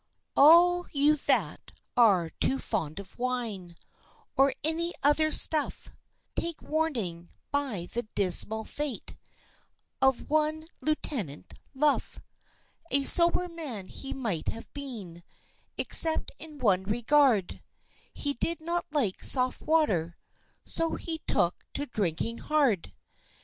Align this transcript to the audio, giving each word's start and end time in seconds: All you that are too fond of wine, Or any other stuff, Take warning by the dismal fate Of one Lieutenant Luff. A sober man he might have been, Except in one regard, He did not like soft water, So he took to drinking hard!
All 0.35 0.87
you 0.93 1.15
that 1.27 1.69
are 1.95 2.29
too 2.31 2.57
fond 2.57 2.99
of 2.99 3.19
wine, 3.19 3.75
Or 4.35 4.51
any 4.63 4.95
other 5.03 5.29
stuff, 5.29 5.91
Take 6.35 6.59
warning 6.59 7.29
by 7.51 7.87
the 7.93 8.01
dismal 8.15 8.63
fate 8.65 9.15
Of 10.01 10.27
one 10.31 10.67
Lieutenant 10.81 11.53
Luff. 11.75 12.19
A 12.89 13.03
sober 13.03 13.47
man 13.47 13.89
he 13.89 14.11
might 14.11 14.47
have 14.47 14.73
been, 14.73 15.21
Except 15.77 16.31
in 16.39 16.57
one 16.57 16.81
regard, 16.85 17.61
He 18.11 18.33
did 18.33 18.59
not 18.59 18.87
like 18.89 19.23
soft 19.23 19.61
water, 19.61 20.17
So 20.65 20.95
he 20.95 21.19
took 21.27 21.63
to 21.75 21.85
drinking 21.85 22.39
hard! 22.39 22.91